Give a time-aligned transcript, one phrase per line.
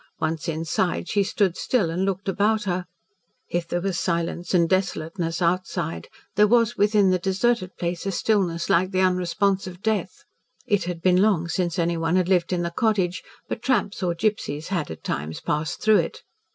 [0.19, 2.87] Once inside, she stood still and looked about her.
[3.49, 8.67] If there was silence and desolateness outside, there was within the deserted place a stillness
[8.67, 10.23] like the unresponse of death.
[10.65, 14.69] It had been long since anyone had lived in the cottage, but tramps or gipsies
[14.69, 16.23] had at times passed through it.